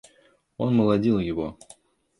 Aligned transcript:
Он 0.57 0.73
молодил 0.73 1.19
его. 1.19 1.59